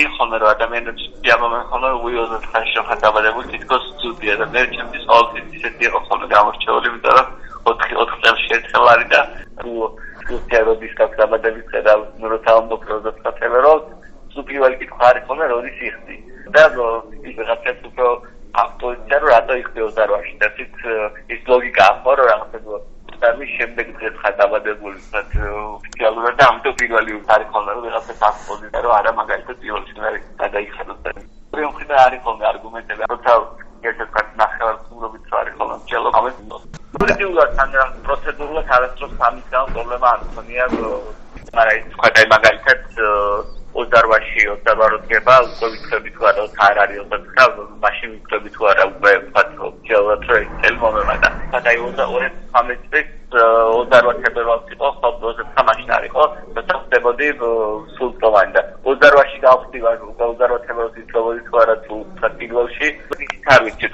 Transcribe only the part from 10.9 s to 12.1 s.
ხატაბადების ხედავ